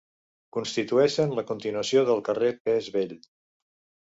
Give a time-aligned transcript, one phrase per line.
[0.55, 3.17] Constitueixen la continuació del carrer Pes Vell.